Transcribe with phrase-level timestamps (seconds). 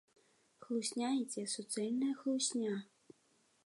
[0.63, 2.75] Хлусня ідзе, суцэльная хлусня!